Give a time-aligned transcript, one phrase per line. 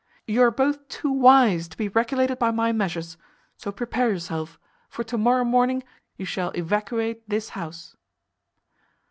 [0.25, 3.17] You are both too wise to be regulated by my measures;
[3.55, 5.83] so prepare yourself, for to morrow morning
[6.17, 7.95] you shall evacuate this house."